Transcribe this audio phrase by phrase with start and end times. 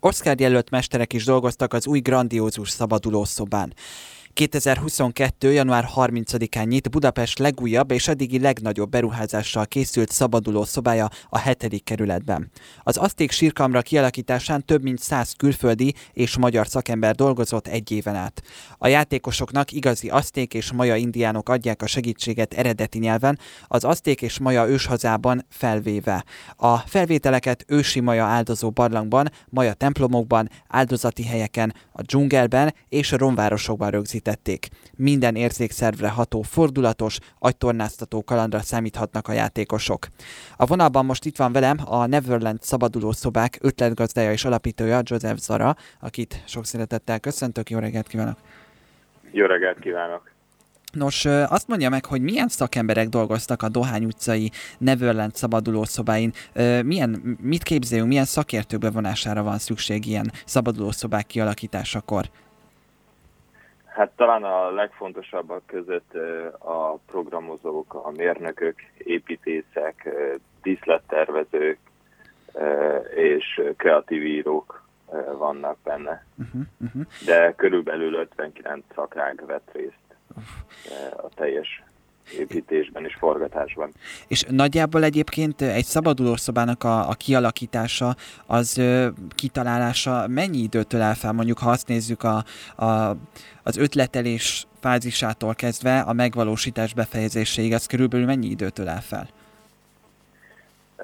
[0.00, 3.74] Oscar jelölt mesterek is dolgoztak az új grandiózus szabadulószobán.
[4.34, 5.52] 2022.
[5.52, 11.82] január 30-án nyit Budapest legújabb és eddigi legnagyobb beruházással készült szabaduló szobája a 7.
[11.84, 12.50] kerületben.
[12.82, 18.42] Az aszték sírkamra kialakításán több mint 100 külföldi és magyar szakember dolgozott egy éven át.
[18.78, 24.38] A játékosoknak igazi aszték és maja indiánok adják a segítséget eredeti nyelven, az aszték és
[24.38, 26.24] maja őshazában felvéve.
[26.56, 33.90] A felvételeket ősi maja áldozó barlangban, maja templomokban, áldozati helyeken, a dzsungelben és a romvárosokban
[33.90, 34.68] rögzít rögzítették.
[34.96, 40.06] Minden érzékszervre ható fordulatos, agytornáztató kalandra számíthatnak a játékosok.
[40.56, 45.76] A vonalban most itt van velem a Neverland szabaduló szobák ötletgazdája és alapítója Joseph Zara,
[46.00, 48.36] akit sok szeretettel köszöntök, jó reggelt kívánok!
[49.32, 50.28] Jó reggelt kívánok!
[50.92, 56.32] Nos, azt mondja meg, hogy milyen szakemberek dolgoztak a Dohány utcai Neverland szabadulószobáin,
[56.84, 62.30] milyen, mit képzeljünk, milyen szakértők bevonására van szükség ilyen szabadulószobák kialakításakor?
[63.92, 66.14] Hát talán a legfontosabbak között
[66.58, 70.08] a programozók, a mérnökök, építészek,
[70.62, 71.78] díszlettervezők
[73.14, 74.82] és kreatív írók
[75.38, 76.24] vannak benne.
[76.38, 77.02] Uh-huh, uh-huh.
[77.24, 79.94] De körülbelül 59 szakrág vett részt
[81.16, 81.82] a teljes
[82.38, 83.90] építésben és forgatásban.
[84.28, 88.14] És nagyjából egyébként egy szabadulószobának a, a kialakítása,
[88.46, 91.32] az ö, kitalálása mennyi időtől el fel?
[91.32, 92.44] Mondjuk, ha azt nézzük a,
[92.84, 93.16] a,
[93.62, 99.28] az ötletelés fázisától kezdve a megvalósítás befejezéséig, az körülbelül mennyi időtől el fel?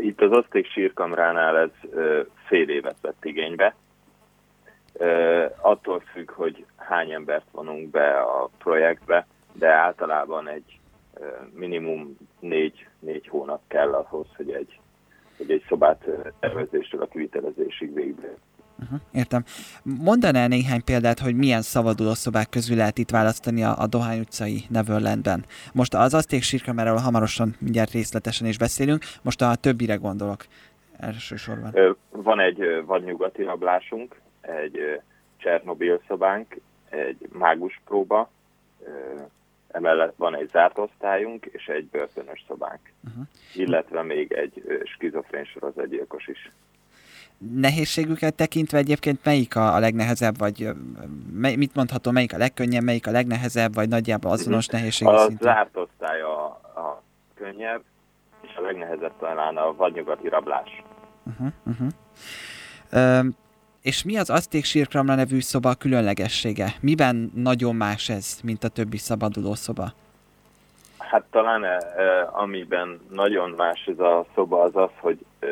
[0.00, 3.74] Itt az Azték sírkamránál ez ö, fél évet vett igénybe.
[4.92, 10.79] Ö, attól függ, hogy hány embert vonunk be a projektbe, de általában egy
[11.54, 14.80] minimum négy, négy hónap kell ahhoz, hogy egy,
[15.36, 16.08] hogy egy szobát
[16.40, 18.34] tervezéstől a kivitelezésig végbe.
[18.82, 19.44] Uh-huh, értem.
[19.82, 24.64] Mondanál néhány példát, hogy milyen szabaduló szobák közül lehet itt választani a, a Dohány utcai
[24.68, 25.44] Neverlandben.
[25.72, 30.46] Most az Azték sírkameráról hamarosan mindjárt részletesen is beszélünk, most a többire gondolok
[30.98, 31.96] elsősorban.
[32.10, 35.00] Van egy vadnyugati rablásunk, egy
[35.36, 36.60] Csernobil szobánk,
[36.90, 38.30] egy mágus próba,
[39.72, 43.24] Emellett van egy zárt osztályunk és egy börtönös szobánk, uh-huh.
[43.54, 46.50] illetve még egy skizofrén sorozatgyilkos is.
[47.38, 50.68] Nehézségüket tekintve egyébként melyik a, a legnehezebb, vagy
[51.32, 54.76] mely, mit mondható, melyik a legkönnyebb, melyik a legnehezebb, vagy nagyjából azonos mhm.
[54.76, 55.38] nehézség A szintén?
[55.40, 56.44] zárt osztály a,
[56.74, 57.02] a
[57.34, 57.82] könnyebb,
[58.40, 60.82] és a legnehezebb talán a vadnyugati rablás.
[61.26, 61.88] Uh-huh, uh-huh.
[63.82, 66.74] És mi az Azték Sírkramla nevű szoba különlegessége?
[66.80, 69.92] Miben nagyon más ez, mint a többi szabaduló szoba?
[70.98, 71.78] Hát talán e,
[72.32, 75.46] amiben nagyon más ez a szoba az az, hogy e,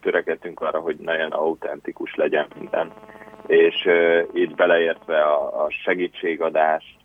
[0.00, 2.92] törekedtünk arra, hogy nagyon autentikus legyen minden.
[3.46, 6.96] És e, itt beleértve a, a segítségadást,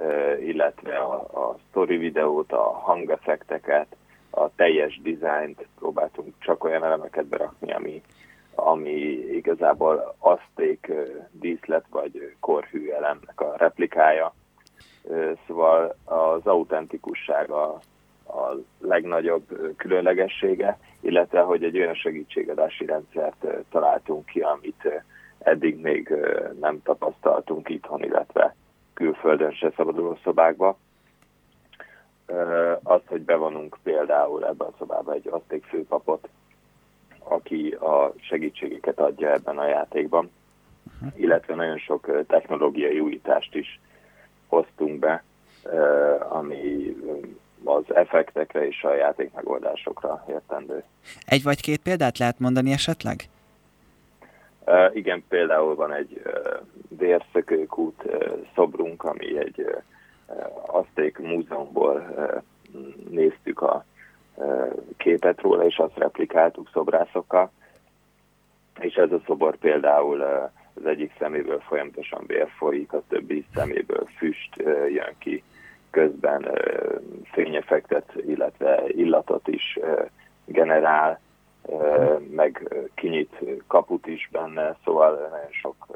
[0.00, 3.86] e, illetve a, a story videót, a hangeffekteket,
[4.30, 8.02] a teljes dizájnt próbáltunk csak olyan elemeket berakni, ami
[8.56, 9.00] ami
[9.36, 10.92] igazából aszték
[11.30, 14.34] díszlet vagy korhű elemnek a replikája.
[15.46, 17.80] Szóval az autentikusság a,
[18.78, 25.02] legnagyobb különlegessége, illetve hogy egy olyan segítségadási rendszert találtunk ki, amit
[25.38, 26.14] eddig még
[26.60, 28.54] nem tapasztaltunk itthon, illetve
[28.94, 30.78] külföldön se szabaduló szobákba.
[32.82, 36.28] Az, hogy bevonunk például ebben a szobába egy aszték főpapot,
[37.28, 40.30] aki a segítségeket adja ebben a játékban,
[41.14, 43.80] illetve nagyon sok technológiai újítást is
[44.46, 45.24] hoztunk be,
[46.28, 46.96] ami
[47.64, 50.82] az effektekre és a játék megoldásokra értendő.
[51.26, 53.28] Egy vagy két példát lehet mondani esetleg?
[54.66, 56.32] Uh, igen, például van egy uh,
[56.88, 59.82] vérszökőkút uh, szobrunk, ami egy uh,
[60.66, 62.42] Azték múzeumból uh,
[63.10, 63.84] néztük a
[64.96, 67.50] képet róla, és azt replikáltuk szobrászokkal.
[68.80, 70.22] És ez a szobor például
[70.74, 74.56] az egyik szeméből folyamatosan vér folyik, a többi szeméből füst
[74.88, 75.42] jön ki,
[75.90, 76.50] közben
[77.32, 79.78] fényefektet, illetve illatot is
[80.44, 81.20] generál,
[82.30, 85.86] meg kinyit kaput is benne, szóval nagyon sok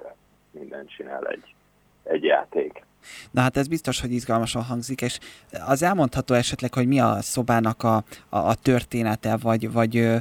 [0.51, 1.55] mindent csinál egy,
[2.03, 2.85] egy játék.
[3.31, 5.19] Na hát ez biztos, hogy izgalmasan hangzik, és
[5.67, 7.97] az elmondható esetleg, hogy mi a szobának a,
[8.29, 10.17] a, a története, vagy, vagy ö,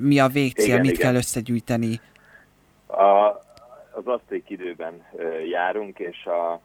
[0.00, 1.02] mi a végcél, igen, mit igen.
[1.02, 2.00] kell összegyűjteni?
[2.86, 3.26] A,
[3.90, 6.60] az aszték időben ö, járunk, és a,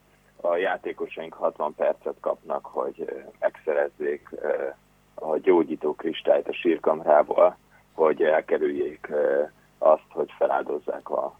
[0.48, 4.68] a játékosaink 60 percet kapnak, hogy megszerezzék ö,
[5.16, 7.57] a gyógyító kristályt a sírkamrából,
[7.94, 9.07] hogy elkerüljék
[9.78, 11.36] azt, hogy feláldozzák a.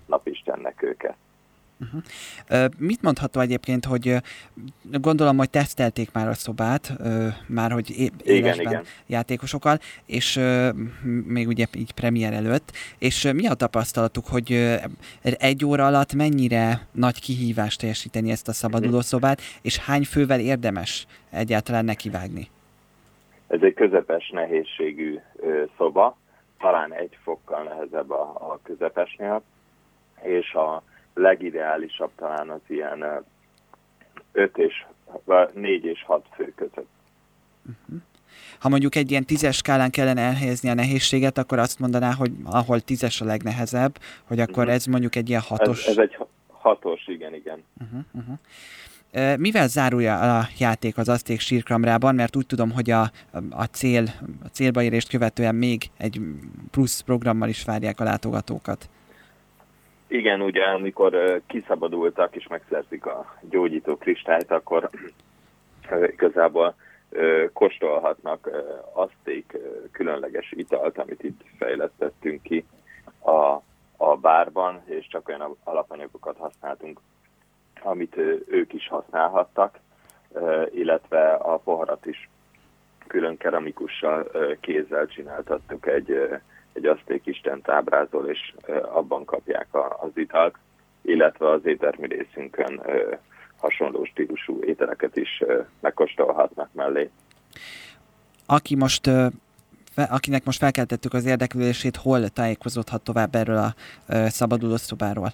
[1.80, 2.72] Uh-huh.
[2.78, 4.16] Mit mondható egyébként, hogy
[4.92, 6.94] gondolom, hogy tesztelték már a szobát,
[7.48, 8.84] már hogy élesben igen, igen.
[9.08, 10.40] játékosokkal, és
[11.26, 14.78] még ugye így premier előtt, és mi a tapasztalatuk, hogy
[15.22, 21.08] egy óra alatt mennyire nagy kihívást teljesíteni ezt a szabaduló szobát, és hány fővel érdemes
[21.30, 22.50] egyáltalán nekivágni?
[23.48, 25.20] Ez egy közepes nehézségű
[25.78, 26.18] szoba,
[26.60, 29.42] talán egy fokkal nehezebb a, a közepesnél,
[30.22, 30.84] és a
[31.18, 33.24] legideálisabb talán az ilyen
[34.32, 34.86] 5 és
[35.54, 36.88] 4 és 6 fő között.
[37.66, 38.02] Uh-huh.
[38.60, 42.80] Ha mondjuk egy ilyen tízes skálán kellene elhelyezni a nehézséget, akkor azt mondaná, hogy ahol
[42.80, 44.74] tízes a legnehezebb, hogy akkor uh-huh.
[44.74, 45.86] ez mondjuk egy ilyen hatos...
[45.86, 46.18] Ez, ez egy
[46.48, 47.64] hatos, igen, igen.
[47.82, 48.38] Uh-huh, uh-huh.
[49.38, 53.12] Mivel zárulja a játék az Azték sírkramrában, mert úgy tudom, hogy a,
[53.50, 54.04] a, cél,
[54.44, 56.22] a célba érést követően még egy
[56.72, 58.90] plusz programmal is várják a látogatókat.
[60.18, 64.90] Igen, ugye amikor kiszabadultak és megszerzik a gyógyító kristályt, akkor
[66.12, 66.76] igazából
[67.54, 68.50] kóstolhatnak
[68.94, 69.58] azték
[69.92, 72.66] különleges italt, amit itt fejlesztettünk ki
[73.20, 73.62] a,
[73.98, 77.00] a bárban, és csak olyan alapanyagokat használtunk,
[77.82, 78.18] amit
[78.48, 79.80] ők is használhattak,
[80.72, 82.30] illetve a poharat is
[83.08, 86.30] külön keramikussal kézzel csináltattuk egy
[86.78, 88.54] egy aszték istent ábrázol, és
[88.92, 89.68] abban kapják
[90.00, 90.56] az italt,
[91.02, 92.82] illetve az éttermi részünkön
[93.58, 95.44] hasonló stílusú ételeket is
[95.80, 97.10] megkóstolhatnak mellé.
[98.46, 99.10] Aki most
[100.10, 103.74] akinek most felkeltettük az érdeklődését, hol tájékozódhat tovább erről a
[104.28, 105.32] szabaduló szobáról?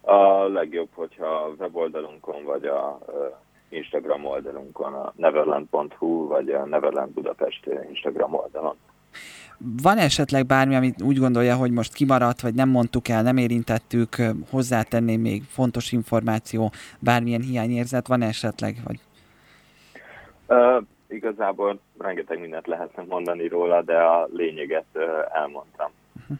[0.00, 2.98] A legjobb, hogyha a weboldalunkon, vagy a
[3.68, 8.76] Instagram oldalunkon, a neverland.hu, vagy a Neverland Budapest Instagram oldalon
[9.82, 14.16] van esetleg bármi, amit úgy gondolja, hogy most kimaradt, vagy nem mondtuk el, nem érintettük,
[14.50, 18.76] hozzátenném még fontos információ, bármilyen hiányérzet van esetleg?
[18.84, 19.00] Vagy?
[20.46, 25.90] Uh, igazából rengeteg mindent lehetne mondani róla, de a lényeget uh, elmondtam.
[26.20, 26.36] Uh-huh.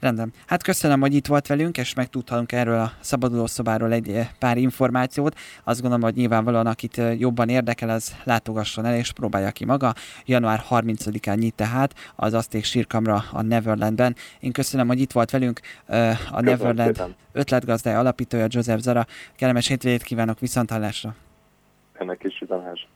[0.00, 0.32] Rendben.
[0.46, 5.38] Hát köszönöm, hogy itt volt velünk, és megtudhatunk erről a szabadulószobáról egy eh, pár információt.
[5.64, 9.92] Azt gondolom, hogy nyilvánvalóan akit eh, jobban érdekel, az látogasson el és próbálja ki maga.
[10.24, 14.16] Január 30-án nyit tehát az Azték sírkamra a Neverlandben.
[14.40, 17.14] Én köszönöm, hogy itt volt velünk eh, a köszönöm Neverland szépen.
[17.32, 19.06] ötletgazdája, alapítója Joseph Zara.
[19.36, 21.14] Kellemes hétvégét kívánok, viszonthallásra!
[21.92, 22.88] Ennek is üdvözlés.